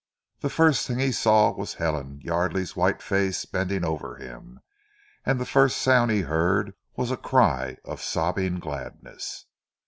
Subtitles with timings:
[0.39, 4.61] The first thing he saw was Helen Yardely's white face bending over him,
[5.27, 9.45] and the first sound he heard was a cry of sobbing gladness.